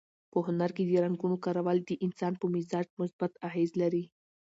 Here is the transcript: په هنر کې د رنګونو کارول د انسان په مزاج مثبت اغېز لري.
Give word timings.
په 0.31 0.37
هنر 0.47 0.69
کې 0.75 0.83
د 0.85 0.91
رنګونو 1.05 1.37
کارول 1.45 1.77
د 1.83 1.91
انسان 2.05 2.33
په 2.41 2.45
مزاج 2.53 2.87
مثبت 2.99 3.31
اغېز 3.47 3.69
لري. 3.81 4.03